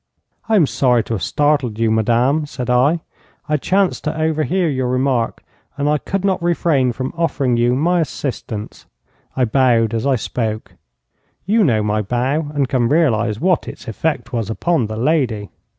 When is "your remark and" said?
4.67-5.87